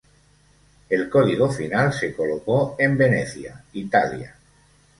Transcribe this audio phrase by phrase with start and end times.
[0.89, 4.35] El código final se colocó en Venecia, Italia.